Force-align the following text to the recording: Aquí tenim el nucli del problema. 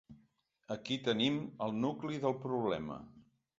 Aquí 0.75 0.97
tenim 1.09 1.37
el 1.67 1.77
nucli 1.83 2.19
del 2.27 2.37
problema. 2.49 3.01